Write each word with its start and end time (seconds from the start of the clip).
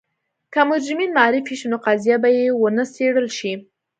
که 0.53 0.61
مجرمین 0.69 1.11
معرفي 1.17 1.55
شي 1.59 1.67
نو 1.71 1.77
قضیه 1.87 2.17
به 2.23 2.29
یې 2.37 2.45
ونه 2.61 2.83
څېړل 2.95 3.27
شي. 3.37 3.53